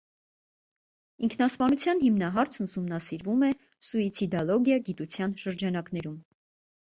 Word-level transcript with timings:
Ինքնասպանության 1.25 2.01
հիմնահարցն 2.03 2.65
ուսումնասիրվում 2.69 3.45
է 3.49 3.51
սուիցիդալոգիա 3.89 4.79
գիտության 4.87 5.37
շրջանակներում։ 5.45 6.17